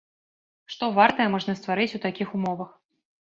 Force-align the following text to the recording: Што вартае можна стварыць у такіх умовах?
Што 0.75 0.85
вартае 0.95 1.27
можна 1.35 1.55
стварыць 1.59 1.95
у 1.99 2.01
такіх 2.09 2.27
умовах? 2.39 2.75